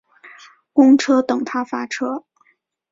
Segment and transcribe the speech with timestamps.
[0.73, 2.25] 公车等他发车